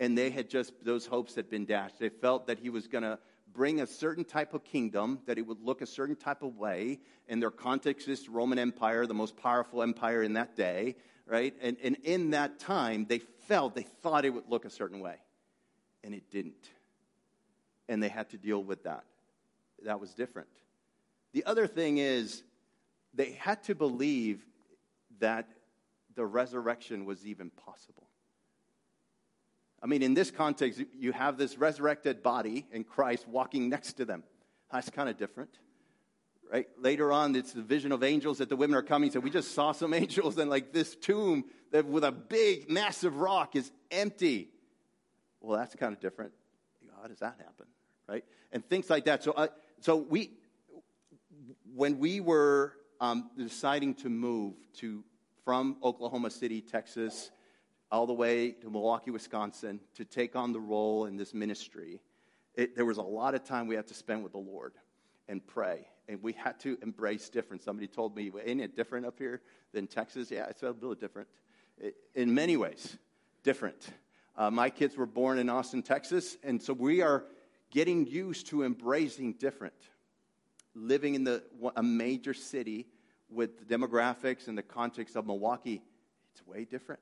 [0.00, 1.98] And they had just, those hopes had been dashed.
[1.98, 3.18] They felt that he was going to
[3.52, 7.00] bring a certain type of kingdom, that it would look a certain type of way.
[7.26, 10.94] In their context, this Roman Empire, the most powerful empire in that day,
[11.26, 11.52] right?
[11.60, 15.16] And, and in that time, they felt, they thought it would look a certain way.
[16.04, 16.70] And it didn't.
[17.88, 19.04] and they had to deal with that.
[19.84, 20.48] That was different.
[21.32, 22.42] The other thing is,
[23.14, 24.44] they had to believe
[25.20, 25.48] that
[26.14, 28.08] the resurrection was even possible.
[29.82, 34.04] I mean, in this context, you have this resurrected body and Christ walking next to
[34.04, 34.24] them.
[34.72, 35.50] That's kind of different,
[36.52, 36.66] right?
[36.78, 39.10] Later on, it's the vision of angels that the women are coming.
[39.10, 43.16] So we just saw some angels, and like this tomb that with a big, massive
[43.16, 44.50] rock is empty.
[45.40, 46.32] Well, that's kind of different.
[47.00, 47.66] How does that happen,
[48.08, 48.24] right?
[48.50, 49.22] And things like that.
[49.22, 49.48] So, uh,
[49.80, 50.32] so we,
[51.74, 55.04] when we were um, deciding to move to
[55.44, 57.30] from Oklahoma City, Texas,
[57.90, 62.00] all the way to Milwaukee, Wisconsin, to take on the role in this ministry,
[62.54, 64.74] it, there was a lot of time we had to spend with the Lord
[65.26, 65.86] and pray.
[66.06, 67.62] And we had to embrace different.
[67.62, 69.40] Somebody told me, ain't it different up here
[69.72, 70.30] than Texas?
[70.30, 71.28] Yeah, it's a little different.
[71.78, 72.98] It, in many ways,
[73.42, 73.88] different.
[74.36, 77.24] Uh, my kids were born in Austin, Texas, and so we are
[77.70, 79.74] getting used to embracing different.
[80.78, 81.42] Living in the,
[81.76, 82.86] a major city
[83.28, 85.82] with the demographics and the context of Milwaukee,
[86.32, 87.00] it's way different.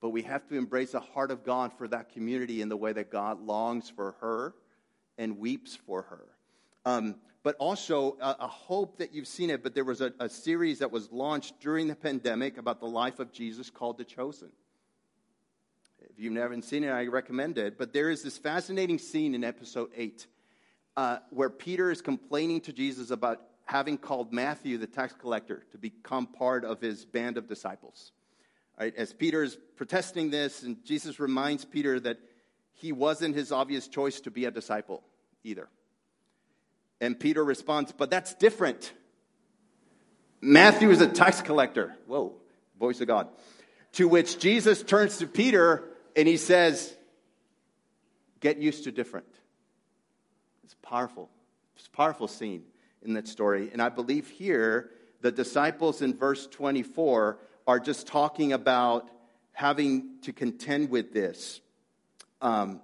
[0.00, 2.92] But we have to embrace the heart of God for that community in the way
[2.92, 4.54] that God longs for her
[5.16, 6.26] and weeps for her.
[6.84, 9.62] Um, but also a, hope that you've seen it.
[9.62, 13.20] But there was a, a series that was launched during the pandemic about the life
[13.20, 14.50] of Jesus called The Chosen.
[16.00, 17.78] If you've never seen it, I recommend it.
[17.78, 20.26] But there is this fascinating scene in episode 8
[20.98, 25.78] uh, where Peter is complaining to Jesus about having called Matthew, the tax collector, to
[25.78, 28.10] become part of his band of disciples.
[28.80, 28.92] Right?
[28.96, 32.18] As Peter is protesting this, and Jesus reminds Peter that
[32.72, 35.04] he wasn't his obvious choice to be a disciple
[35.44, 35.68] either.
[37.00, 38.92] And Peter responds, But that's different.
[40.40, 41.94] Matthew is a tax collector.
[42.08, 42.32] Whoa,
[42.76, 43.28] voice of God.
[43.92, 45.84] To which Jesus turns to Peter
[46.16, 46.92] and he says,
[48.40, 49.37] Get used to different.
[50.68, 51.30] It's powerful.
[51.76, 52.62] It's a powerful scene
[53.00, 53.70] in that story.
[53.72, 54.90] And I believe here
[55.22, 59.08] the disciples in verse 24 are just talking about
[59.52, 61.62] having to contend with this.
[62.42, 62.82] Um,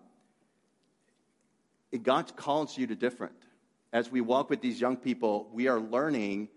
[2.03, 3.37] God calls you to different.
[3.93, 6.49] As we walk with these young people, we are learning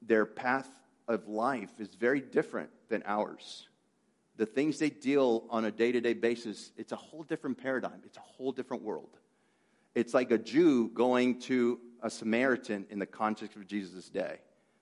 [0.00, 0.70] their path
[1.08, 3.66] of life is very different than ours.
[4.36, 8.02] The things they deal on a day to day basis, it's a whole different paradigm.
[8.04, 9.18] It's a whole different world.
[9.94, 14.38] It's like a Jew going to a Samaritan in the context of Jesus' day.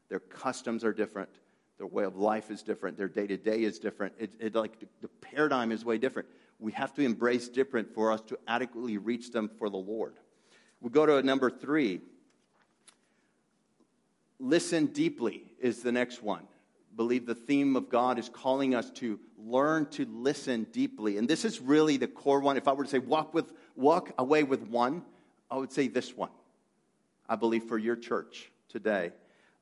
[0.08, 1.30] Their customs are different.
[1.78, 2.96] Their way of life is different.
[2.96, 4.14] Their day to day is different.
[4.18, 6.28] It, it, like the paradigm is way different.
[6.58, 10.14] We have to embrace different for us to adequately reach them for the Lord.
[10.80, 12.00] We go to number three.
[14.40, 16.46] Listen deeply is the next one.
[16.98, 21.16] Believe the theme of God is calling us to learn to listen deeply.
[21.16, 22.56] And this is really the core one.
[22.56, 25.02] If I were to say walk with walk away with one,
[25.48, 26.32] I would say this one.
[27.28, 29.12] I believe for your church today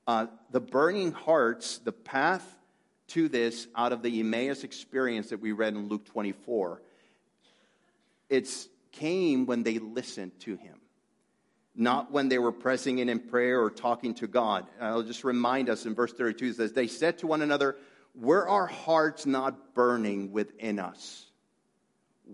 [0.07, 2.57] uh, the burning hearts, the path
[3.09, 6.81] to this out of the Emmaus experience that we read in Luke 24,
[8.31, 8.49] it
[8.93, 10.79] came when they listened to him,
[11.77, 14.67] not when they were pressing in in prayer or talking to God.
[14.81, 17.77] I'll just remind us in verse 32 it says, They said to one another,
[18.15, 21.27] Were our hearts not burning within us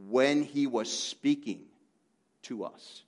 [0.08, 1.62] when he was speaking
[2.42, 3.02] to us,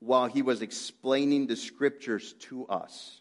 [0.00, 3.20] while he was explaining the scriptures to us?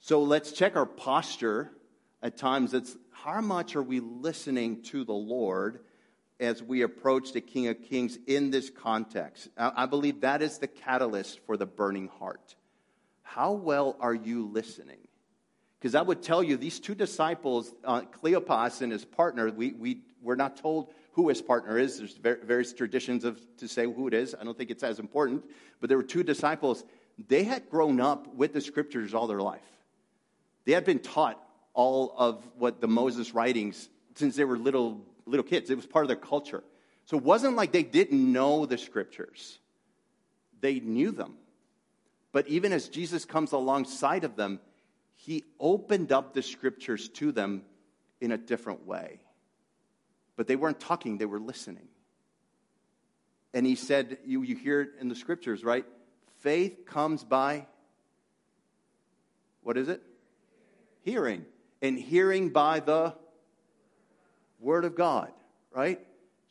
[0.00, 1.70] So let's check our posture.
[2.22, 5.80] At times, it's how much are we listening to the Lord
[6.38, 9.48] as we approach the King of Kings in this context?
[9.56, 12.54] I believe that is the catalyst for the burning heart.
[13.22, 14.98] How well are you listening?
[15.78, 20.00] Because I would tell you, these two disciples, uh, Cleopas and his partner, we, we,
[20.22, 21.98] we're not told who his partner is.
[21.98, 24.34] There's various traditions of, to say who it is.
[24.38, 25.44] I don't think it's as important.
[25.80, 26.84] But there were two disciples.
[27.28, 29.60] They had grown up with the scriptures all their life.
[30.64, 31.40] They had been taught
[31.72, 35.70] all of what the Moses writings since they were little, little kids.
[35.70, 36.62] It was part of their culture.
[37.06, 39.58] So it wasn't like they didn't know the scriptures,
[40.60, 41.34] they knew them.
[42.32, 44.60] But even as Jesus comes alongside of them,
[45.14, 47.62] he opened up the scriptures to them
[48.20, 49.20] in a different way.
[50.36, 51.88] But they weren't talking, they were listening.
[53.54, 55.86] And he said, you, you hear it in the scriptures, right?
[56.40, 57.66] Faith comes by,
[59.62, 60.02] what is it?
[61.06, 61.46] hearing,
[61.80, 63.14] and hearing by the
[64.58, 65.32] Word of God,
[65.72, 66.00] right?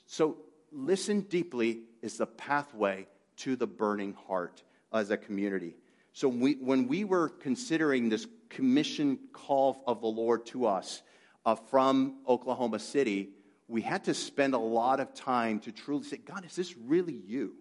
[0.06, 0.38] So
[0.72, 4.64] listen deeply is the pathway to the burning heart
[4.94, 5.76] as a community.
[6.14, 11.02] So we, when we were considering this commission call of the Lord to us
[11.46, 13.30] uh, from Oklahoma City,
[13.68, 17.20] we had to spend a lot of time to truly say, God, is this really
[17.26, 17.56] you?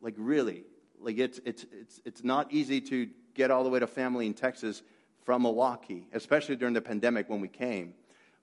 [0.00, 0.64] Like, really.
[1.00, 4.34] Like, it's, it's, it's, it's not easy to get all the way to family in
[4.34, 4.82] Texas
[5.24, 7.94] from Milwaukee, especially during the pandemic when we came.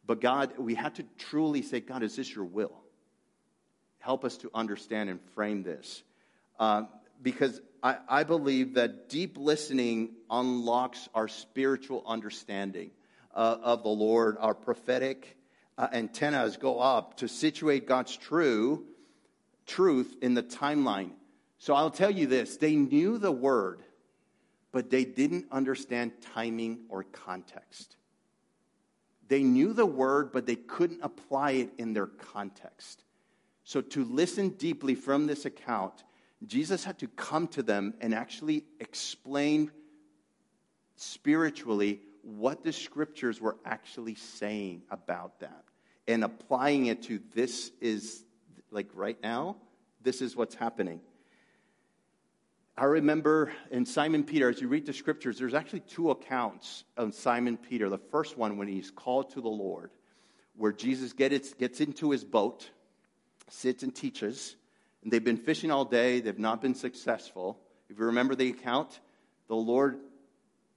[0.09, 2.73] But God, we had to truly say, God, is this your will?
[3.99, 6.01] Help us to understand and frame this.
[6.59, 6.85] Uh,
[7.21, 12.89] because I, I believe that deep listening unlocks our spiritual understanding
[13.35, 15.37] uh, of the Lord, our prophetic
[15.77, 18.85] uh, antennas go up to situate God's true
[19.67, 21.11] truth in the timeline.
[21.59, 23.83] So I'll tell you this they knew the word,
[24.71, 27.95] but they didn't understand timing or context.
[29.29, 33.03] They knew the word, but they couldn't apply it in their context.
[33.63, 36.03] So, to listen deeply from this account,
[36.45, 39.71] Jesus had to come to them and actually explain
[40.95, 45.63] spiritually what the scriptures were actually saying about that
[46.07, 48.23] and applying it to this is
[48.71, 49.57] like right now,
[50.01, 50.99] this is what's happening.
[52.79, 57.13] I remember in Simon Peter, as you read the scriptures, there's actually two accounts of
[57.13, 57.89] Simon Peter.
[57.89, 59.91] The first one, when he's called to the Lord,
[60.55, 62.69] where Jesus gets, into his boat,
[63.49, 64.55] sits and teaches,
[65.03, 67.59] and they've been fishing all day, they've not been successful.
[67.89, 69.01] If you remember the account,
[69.49, 69.99] the Lord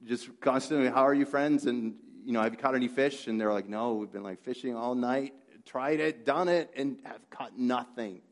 [0.05, 1.67] just constantly, How are you, friends?
[1.67, 3.29] And, you know, have you caught any fish?
[3.29, 5.35] And they're like, No, we've been like fishing all night,
[5.67, 8.23] tried it, done it, and have caught nothing.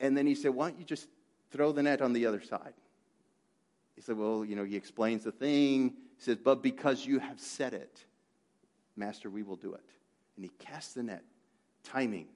[0.00, 1.08] And then he said, Why don't you just
[1.50, 2.74] throw the net on the other side?
[3.94, 5.94] He said, Well, you know, he explains the thing.
[6.16, 8.04] He says, But because you have said it,
[8.96, 9.84] Master, we will do it.
[10.36, 11.24] And he casts the net.
[11.82, 12.26] Timing.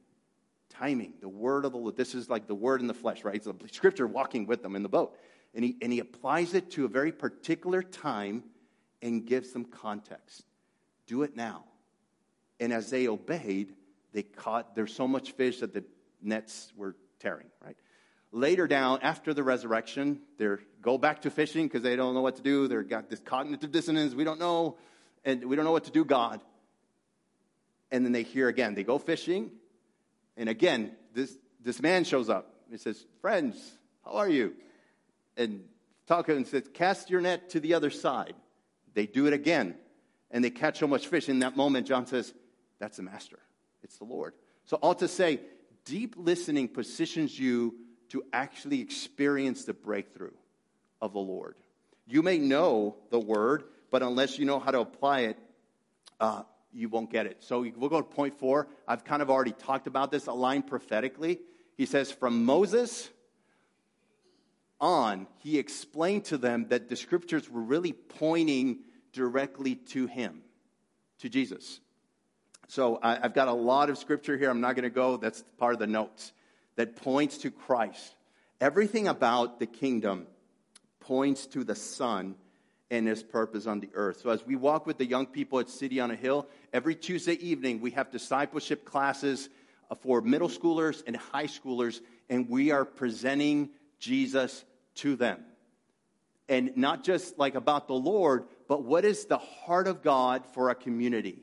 [0.68, 1.14] Timing.
[1.20, 1.96] The word of the Lord.
[1.96, 3.35] This is like the word in the flesh, right?
[3.35, 5.16] It's the scripture walking with them in the boat.
[5.55, 8.44] And he, and he applies it to a very particular time
[9.03, 10.44] and gives them context.
[11.07, 11.64] Do it now.
[12.61, 13.75] And as they obeyed,
[14.12, 15.85] they caught, there's so much fish that the
[16.23, 17.77] nets were tearing, right?
[18.33, 20.47] Later down, after the resurrection, they
[20.81, 22.69] go back to fishing because they don't know what to do.
[22.69, 24.14] They've got this cognitive dissonance.
[24.14, 24.77] We don't know,
[25.25, 26.40] and we don't know what to do, God.
[27.90, 28.75] And then they hear again.
[28.75, 29.51] They go fishing,
[30.37, 32.55] and again, this, this man shows up.
[32.71, 33.73] He says, Friends,
[34.05, 34.55] how are you?
[35.37, 35.64] And
[36.07, 38.35] talking and says, Cast your net to the other side.
[38.95, 39.75] They do it again,
[40.31, 41.29] and they catch so much fish.
[41.29, 42.33] In that moment, John says,
[42.79, 43.40] That's the master.
[43.83, 44.35] It's the Lord.
[44.66, 45.40] So, all to say,
[45.85, 47.75] deep listening positions you
[48.11, 50.33] to actually experience the breakthrough
[51.01, 51.57] of the Lord.
[52.07, 55.38] You may know the word, but unless you know how to apply it,
[56.18, 56.42] uh,
[56.73, 57.38] you won't get it.
[57.40, 58.68] So we'll go to point four.
[58.87, 61.40] I've kind of already talked about this, aligned prophetically.
[61.77, 63.09] He says, From Moses
[64.81, 68.81] on, he explained to them that the scriptures were really pointing
[69.12, 70.42] directly to him,
[71.20, 71.81] to Jesus.
[72.68, 74.49] So I, have got a lot of scripture here.
[74.49, 76.33] I'm not going to go, that's part of the notes
[76.81, 78.14] that points to Christ.
[78.59, 80.27] Everything about the kingdom
[81.01, 82.37] points to the Son
[82.90, 84.23] and his purpose on the earth.
[84.23, 87.35] So as we walk with the young people at City on a Hill, every Tuesday
[87.35, 89.51] evening we have discipleship classes
[90.01, 94.64] for middle schoolers and high schoolers, and we are presenting Jesus
[94.95, 95.45] to them.
[96.49, 100.71] And not just like about the Lord, but what is the heart of God for
[100.71, 101.43] a community?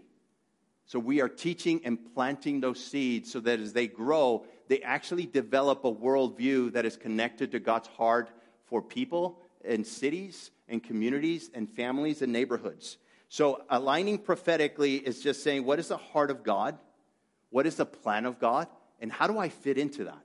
[0.88, 5.26] So we are teaching and planting those seeds so that as they grow, they actually
[5.26, 8.30] develop a worldview that is connected to God's heart
[8.66, 12.98] for people and cities and communities and families and neighborhoods.
[13.30, 16.78] So, aligning prophetically is just saying, what is the heart of God?
[17.50, 18.68] What is the plan of God?
[19.00, 20.24] And how do I fit into that?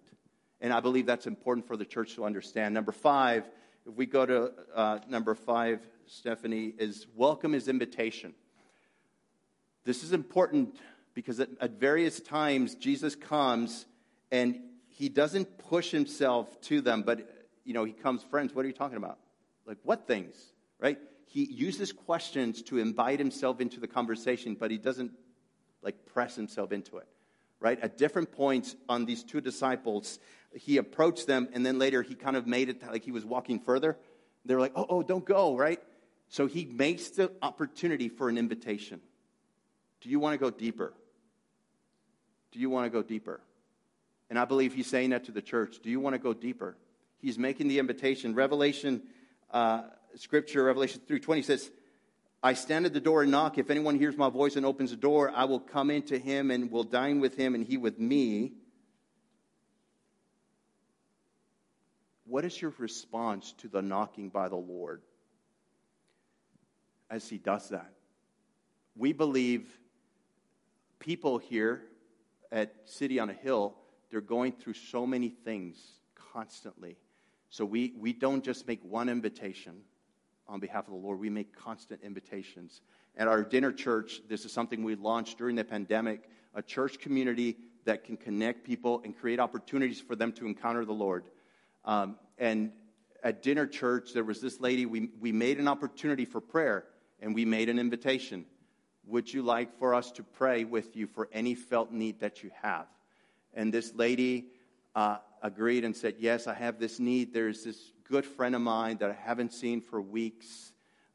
[0.60, 2.74] And I believe that's important for the church to understand.
[2.74, 3.44] Number five,
[3.86, 8.34] if we go to uh, number five, Stephanie, is welcome is invitation.
[9.84, 10.76] This is important
[11.14, 13.86] because at, at various times Jesus comes
[14.32, 17.28] and he doesn't push himself to them, but
[17.64, 19.18] you know, he comes, friends, what are you talking about?
[19.66, 20.34] Like what things?
[20.80, 20.98] Right?
[21.26, 25.12] He uses questions to invite himself into the conversation, but he doesn't
[25.82, 27.06] like press himself into it.
[27.60, 27.78] Right?
[27.78, 30.18] At different points on these two disciples,
[30.52, 33.60] he approached them, and then later he kind of made it like he was walking
[33.60, 33.96] further.
[34.44, 35.80] They're like, oh, oh, don't go, right?
[36.28, 39.00] So he makes the opportunity for an invitation.
[40.00, 40.92] Do you want to go deeper?
[42.50, 43.40] Do you want to go deeper?
[44.32, 45.80] And I believe he's saying that to the church.
[45.82, 46.74] Do you want to go deeper?
[47.18, 48.34] He's making the invitation.
[48.34, 49.02] Revelation,
[49.50, 49.82] uh,
[50.16, 51.70] scripture, Revelation 3.20 says,
[52.42, 53.58] I stand at the door and knock.
[53.58, 56.70] If anyone hears my voice and opens the door, I will come into him and
[56.70, 58.52] will dine with him and he with me.
[62.24, 65.02] What is your response to the knocking by the Lord
[67.10, 67.92] as he does that?
[68.96, 69.68] We believe
[71.00, 71.82] people here
[72.50, 73.76] at City on a Hill
[74.12, 75.78] they're going through so many things
[76.32, 76.98] constantly.
[77.50, 79.80] So we, we don't just make one invitation
[80.46, 82.82] on behalf of the Lord, we make constant invitations.
[83.16, 87.56] At our dinner church, this is something we launched during the pandemic a church community
[87.86, 91.24] that can connect people and create opportunities for them to encounter the Lord.
[91.86, 92.72] Um, and
[93.22, 96.84] at dinner church, there was this lady, we, we made an opportunity for prayer
[97.20, 98.44] and we made an invitation.
[99.06, 102.50] Would you like for us to pray with you for any felt need that you
[102.60, 102.86] have?
[103.54, 104.46] And this lady
[104.94, 107.32] uh, agreed and said, Yes, I have this need.
[107.32, 110.72] There's this good friend of mine that I haven't seen for weeks,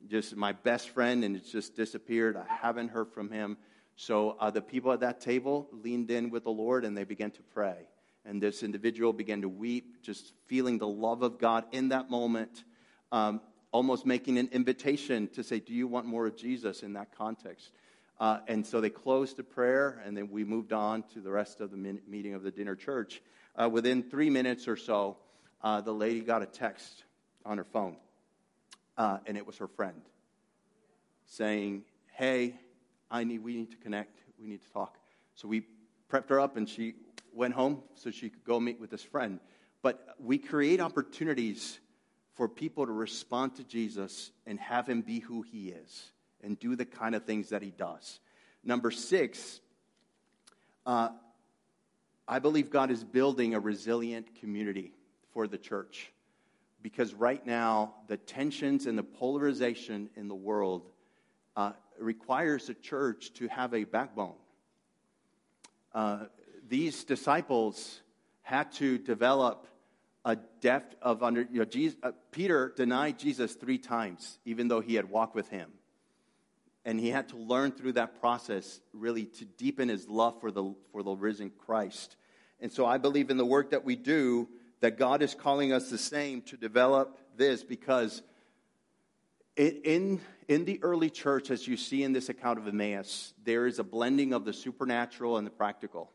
[0.08, 2.38] just my best friend, and it's just disappeared.
[2.38, 3.58] I haven't heard from him.
[3.96, 7.32] So uh, the people at that table leaned in with the Lord and they began
[7.32, 7.88] to pray.
[8.26, 12.64] And this individual began to weep, just feeling the love of God in that moment,
[13.12, 17.16] um, almost making an invitation to say, Do you want more of Jesus in that
[17.16, 17.72] context?
[18.20, 21.61] Uh, and so they closed the prayer, and then we moved on to the rest
[21.61, 23.22] of the min- meeting of the dinner church.
[23.55, 25.18] Uh, within three minutes or so,
[25.61, 27.03] uh, the lady got a text
[27.45, 27.95] on her phone,
[28.97, 30.01] uh, and it was her friend
[31.26, 32.55] saying, Hey,
[33.11, 34.20] I need, we need to connect.
[34.39, 34.97] We need to talk.
[35.36, 35.68] So we
[36.11, 36.95] prepped her up, and she
[37.34, 39.39] went home so she could go meet with this friend.
[39.84, 41.80] But we create opportunities
[42.34, 46.11] for people to respond to Jesus and have him be who he is
[46.48, 48.22] and do the kind of things that he does.
[48.64, 49.60] Number six,
[50.86, 51.10] uh,
[52.26, 54.93] I believe God is building a resilient community
[55.34, 56.10] for the church
[56.82, 60.89] because right now the tensions and the polarization in the world
[61.58, 64.36] uh, requires a church to have a backbone.
[65.93, 66.26] Uh,
[66.70, 68.02] these disciples
[68.41, 69.68] had to develop
[70.24, 71.41] a depth of under.
[71.41, 75.50] You know, Jesus, uh, Peter denied Jesus three times, even though he had walked with
[75.50, 75.72] him,
[76.88, 80.74] and he had to learn through that process really to deepen his love for the
[80.94, 82.16] for the risen Christ.
[82.62, 84.48] And so, I believe in the work that we do
[84.80, 88.22] that God is calling us the same to develop this because
[89.58, 93.80] in, in the early church, as you see in this account of Emmaus, there is
[93.80, 96.12] a blending of the supernatural and the practical.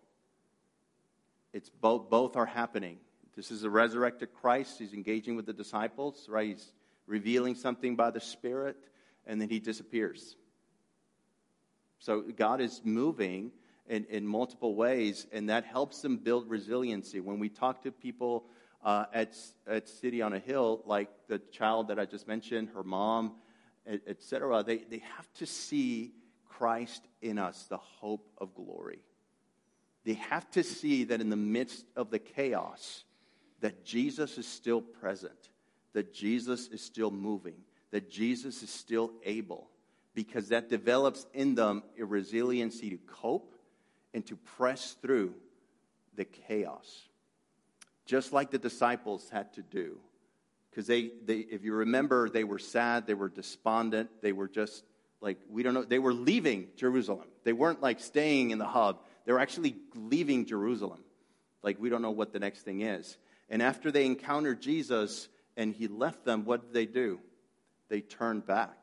[1.52, 2.98] It's both, both are happening.
[3.36, 4.78] This is a resurrected Christ.
[4.78, 6.48] He's engaging with the disciples, right?
[6.48, 6.72] He's
[7.06, 8.76] revealing something by the Spirit,
[9.26, 10.36] and then he disappears.
[12.02, 13.52] So God is moving
[13.88, 17.20] in, in multiple ways, and that helps them build resiliency.
[17.20, 18.46] When we talk to people
[18.82, 19.36] uh, at,
[19.68, 23.36] at City on a Hill, like the child that I just mentioned, her mom,
[23.86, 26.10] etc., they, they have to see
[26.44, 28.98] Christ in us, the hope of glory.
[30.04, 33.04] They have to see that in the midst of the chaos,
[33.60, 35.50] that Jesus is still present,
[35.92, 39.68] that Jesus is still moving, that Jesus is still able,
[40.14, 43.54] because that develops in them a resiliency to cope
[44.12, 45.34] and to press through
[46.14, 47.08] the chaos
[48.06, 49.98] just like the disciples had to do.
[50.70, 54.84] Because they, they, if you remember, they were sad, they were despondent, they were just
[55.20, 57.28] like, we don't know, they were leaving Jerusalem.
[57.44, 61.04] They weren't like staying in the hub, they were actually leaving Jerusalem.
[61.62, 63.16] Like, we don't know what the next thing is.
[63.48, 67.20] And after they encountered Jesus and he left them, what did they do?
[67.88, 68.81] They turned back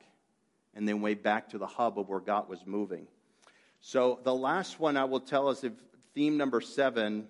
[0.80, 3.06] and then way back to the hub of where God was moving.
[3.82, 5.74] So, the last one I will tell us if
[6.16, 7.28] theme number seven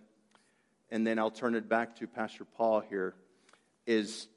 [0.92, 3.16] and then I'll turn it back to Pastor Paul here,
[3.88, 4.28] is,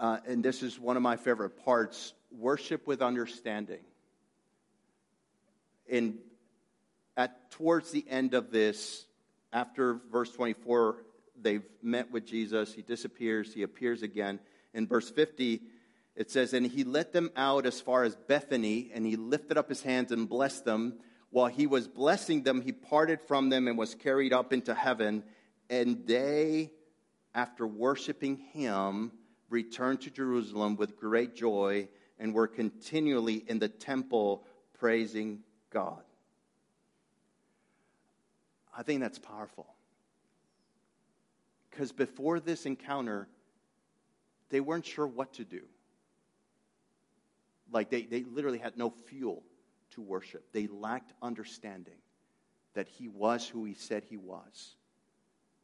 [0.00, 3.80] uh, and this is one of my favorite parts worship with understanding.
[5.86, 6.18] In,
[7.16, 9.06] at, towards the end of this,
[9.52, 10.96] after verse 24,
[11.40, 14.40] they've met with Jesus, he disappears, he appears again.
[14.74, 15.62] In verse 50,
[16.16, 19.68] it says, And he let them out as far as Bethany, and he lifted up
[19.68, 20.98] his hands and blessed them.
[21.30, 25.22] While he was blessing them, he parted from them and was carried up into heaven.
[25.68, 26.72] And they,
[27.34, 29.12] after worshiping him,
[29.50, 31.88] returned to Jerusalem with great joy
[32.18, 34.44] and were continually in the temple
[34.78, 35.40] praising
[35.70, 36.02] God.
[38.76, 39.66] I think that's powerful.
[41.70, 43.28] Because before this encounter,
[44.48, 45.62] they weren't sure what to do.
[47.72, 49.42] Like they, they literally had no fuel
[49.90, 51.94] to worship, they lacked understanding
[52.74, 54.76] that he was who he said he was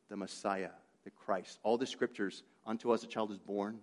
[0.08, 0.70] the Messiah,
[1.04, 1.58] the Christ.
[1.62, 3.78] All the scriptures, unto us a child is born,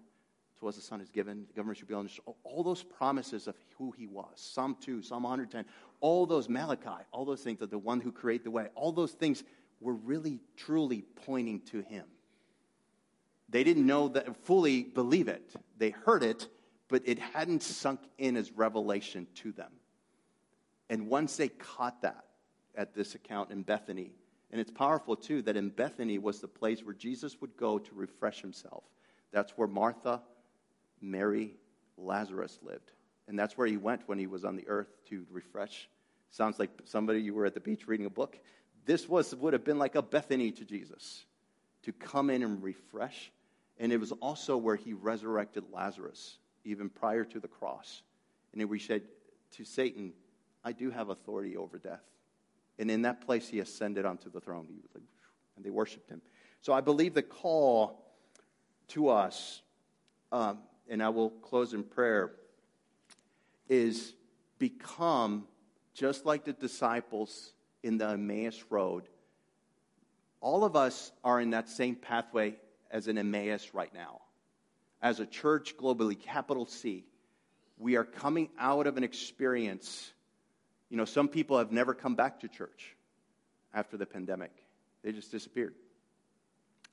[0.60, 3.56] to us a son is given, the government should be his All those promises of
[3.78, 5.66] who he was, Psalm 2, Psalm 110,
[6.02, 9.14] all those Malachi, all those things of the one who created the way, all those
[9.14, 9.44] things
[9.80, 12.06] were really, truly pointing to him.
[13.48, 15.52] They didn't know that, fully believe it.
[15.78, 16.48] They heard it,
[16.90, 19.72] but it hadn't sunk in as revelation to them.
[20.90, 22.26] And once they caught that
[22.76, 24.12] at this account in Bethany,
[24.52, 27.94] And it's powerful, too, that in Bethany was the place where Jesus would go to
[27.94, 28.84] refresh himself.
[29.32, 30.22] That's where Martha,
[31.02, 31.56] Mary,
[31.98, 32.92] Lazarus lived.
[33.28, 35.88] And that's where he went when he was on the earth to refresh.
[36.32, 38.40] Sounds like somebody you were at the beach reading a book.
[38.86, 41.26] This was, would have been like a Bethany to Jesus
[41.84, 43.32] to come in and refresh.
[43.78, 48.02] And it was also where he resurrected Lazarus, even prior to the cross.
[48.52, 49.04] And then we said
[49.54, 50.14] to Satan,
[50.64, 52.04] I do have authority over death.
[52.78, 54.66] And in that place, he ascended onto the throne.
[54.68, 55.04] He was like,
[55.56, 56.22] and they worshiped him.
[56.62, 58.06] So I believe the call
[58.90, 59.62] to us,
[60.32, 62.32] um, and I will close in prayer,
[63.68, 64.14] is
[64.58, 65.46] become
[65.94, 67.54] just like the disciples
[67.84, 69.04] in the Emmaus Road.
[70.42, 72.56] All of us are in that same pathway
[72.90, 74.22] as an Emmaus right now.
[75.02, 77.06] As a church globally, capital C,
[77.78, 80.12] we are coming out of an experience.
[80.90, 82.96] You know, some people have never come back to church
[83.74, 84.52] after the pandemic,
[85.04, 85.76] they just disappeared.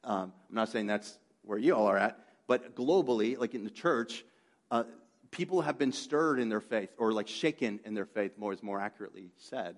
[0.05, 3.71] Um, I'm not saying that's where you all are at, but globally, like in the
[3.71, 4.25] church,
[4.71, 4.85] uh,
[5.31, 8.63] people have been stirred in their faith, or like shaken in their faith, more is
[8.63, 9.77] more accurately said,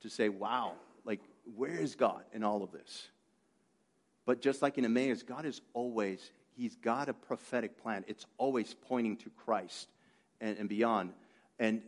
[0.00, 0.72] to say, wow,
[1.04, 1.20] like,
[1.56, 3.08] where is God in all of this?
[4.26, 8.04] But just like in Emmaus, God is always, He's got a prophetic plan.
[8.08, 9.88] It's always pointing to Christ
[10.40, 11.12] and, and beyond.
[11.60, 11.82] And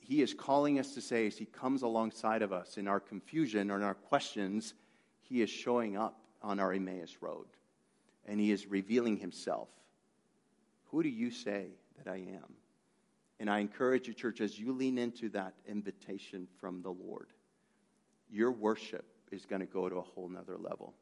[0.00, 3.70] He is calling us to say, as He comes alongside of us in our confusion
[3.70, 4.74] or in our questions,
[5.20, 7.46] He is showing up on our Emmaus road.
[8.26, 9.68] And He is revealing Himself.
[10.86, 12.54] Who do you say that I am?
[13.38, 17.28] And I encourage you, church, as you lean into that invitation from the Lord,
[18.28, 20.94] your worship is going to go to a whole nother level.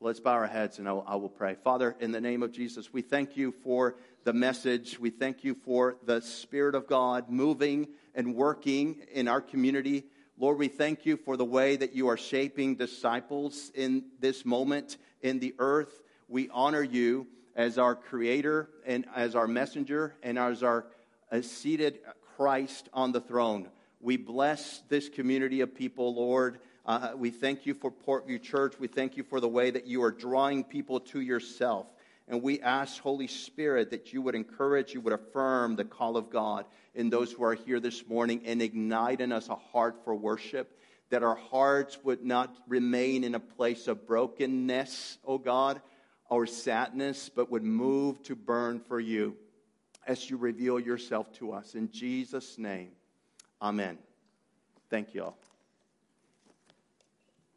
[0.00, 1.56] Let's bow our heads and I will, I will, pray.
[1.64, 4.96] Father, in the name of Jesus, we thank you for the message.
[4.96, 10.04] We thank you for the Spirit of God moving and working in our community.
[10.38, 14.98] Lord, we thank you for the way that you are shaping disciples in this moment
[15.20, 16.00] in the earth.
[16.28, 17.26] We honor you
[17.56, 20.86] as our creator and as our messenger and as our
[21.32, 21.98] uh, seated
[22.36, 23.68] Christ on the throne.
[24.00, 26.60] We bless this community of people, Lord.
[26.88, 28.80] Uh, we thank you for Portview Church.
[28.80, 31.86] We thank you for the way that you are drawing people to yourself.
[32.26, 36.30] And we ask, Holy Spirit, that you would encourage, you would affirm the call of
[36.30, 36.64] God
[36.94, 40.78] in those who are here this morning and ignite in us a heart for worship,
[41.10, 45.82] that our hearts would not remain in a place of brokenness, O oh God,
[46.30, 49.36] or sadness, but would move to burn for you
[50.06, 51.74] as you reveal yourself to us.
[51.74, 52.92] In Jesus' name,
[53.60, 53.98] amen.
[54.88, 55.47] Thank you all.